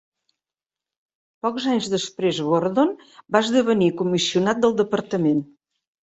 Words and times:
Pocs 1.45 1.67
anys 1.73 1.89
després 1.93 2.39
Gordon 2.47 2.93
va 3.35 3.41
esdevenir 3.45 3.91
comissionat 3.99 4.63
del 4.65 4.73
departament. 4.79 5.45